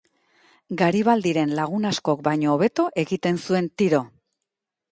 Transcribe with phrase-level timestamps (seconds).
[0.81, 4.05] Garibaldiren lagun askok baino hobeto egiten zuen tiro.